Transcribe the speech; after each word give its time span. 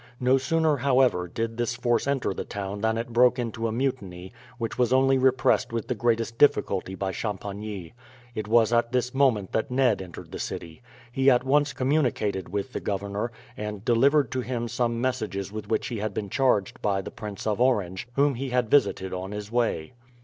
No 0.19 0.39
sooner, 0.39 0.77
however, 0.77 1.27
did 1.27 1.57
this 1.57 1.75
force 1.75 2.07
enter 2.07 2.33
the 2.33 2.43
town 2.43 2.81
than 2.81 2.97
it 2.97 3.09
broke 3.13 3.37
into 3.37 3.67
a 3.67 3.71
mutiny, 3.71 4.33
which 4.57 4.75
was 4.79 4.91
only 4.91 5.19
repressed 5.19 5.71
with 5.71 5.87
the 5.89 5.93
greatest 5.93 6.39
difficulty 6.39 6.95
by 6.95 7.11
Champagny. 7.11 7.93
It 8.33 8.47
was 8.47 8.73
at 8.73 8.93
this 8.93 9.13
moment 9.13 9.51
that 9.51 9.69
Ned 9.69 10.01
entered 10.01 10.31
the 10.31 10.39
city. 10.39 10.81
He 11.11 11.29
at 11.29 11.43
once 11.43 11.71
communicated 11.71 12.49
with 12.49 12.73
the 12.73 12.79
governor, 12.79 13.31
and 13.55 13.85
delivered 13.85 14.31
to 14.31 14.41
him 14.41 14.67
some 14.67 14.99
messages 14.99 15.51
with 15.51 15.69
which 15.69 15.89
he 15.89 15.99
had 15.99 16.15
been 16.15 16.31
charged 16.31 16.81
by 16.81 17.03
the 17.03 17.11
Prince 17.11 17.45
of 17.45 17.61
Orange, 17.61 18.07
whom 18.15 18.33
he 18.33 18.49
had 18.49 18.71
visited 18.71 19.13
on 19.13 19.31
his 19.31 19.51
way. 19.51 19.93